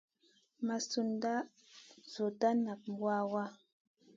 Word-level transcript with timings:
Ma 0.65 0.75
sud 0.87 1.07
nda 1.15 1.33
nzolda 2.05 2.49
nak 2.65 2.81
waʼha. 3.03 3.43